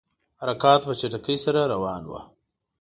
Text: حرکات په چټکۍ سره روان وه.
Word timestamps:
حرکات 0.41 0.81
په 0.87 0.93
چټکۍ 0.99 1.37
سره 1.45 1.61
روان 1.73 2.01
وه. 2.09 2.21